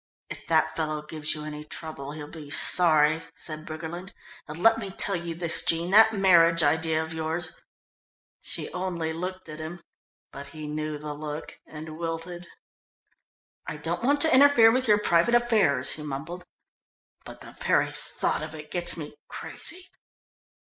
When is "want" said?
14.01-14.21